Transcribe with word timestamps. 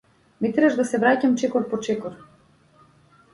Ме 0.45 0.49
тераш 0.53 0.77
да 0.79 0.85
се 0.91 0.99
враќам 1.03 1.35
чекор 1.43 1.67
по 1.75 1.81
чекор. 1.89 2.17